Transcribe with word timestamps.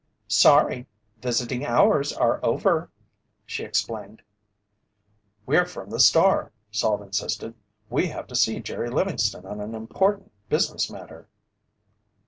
"Sorry, 0.27 0.87
visiting 1.21 1.63
hours 1.63 2.11
are 2.11 2.43
over," 2.43 2.89
she 3.45 3.63
explained. 3.63 4.23
"We're 5.45 5.67
from 5.67 5.91
the 5.91 5.99
Star," 5.99 6.51
Salt 6.71 7.03
insisted. 7.03 7.53
"We 7.87 8.07
have 8.07 8.25
to 8.29 8.35
see 8.35 8.61
Jerry 8.61 8.89
Livingston 8.89 9.45
on 9.45 9.61
an 9.61 9.75
important 9.75 10.31
business 10.49 10.89
matter." 10.89 11.27